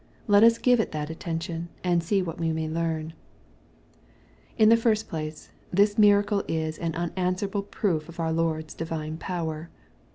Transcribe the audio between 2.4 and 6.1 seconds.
may learn. y In the first place, this